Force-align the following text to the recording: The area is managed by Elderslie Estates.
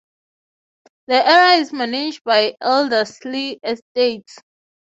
The 1.05 1.13
area 1.29 1.59
is 1.61 1.71
managed 1.71 2.23
by 2.23 2.55
Elderslie 2.59 3.59
Estates. 3.63 4.39